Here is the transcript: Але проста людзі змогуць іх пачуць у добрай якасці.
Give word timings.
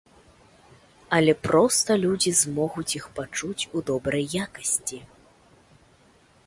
Але 1.17 1.33
проста 1.47 1.97
людзі 2.05 2.31
змогуць 2.41 2.89
іх 2.99 3.05
пачуць 3.19 3.67
у 3.79 3.85
добрай 3.93 4.25
якасці. 4.47 4.99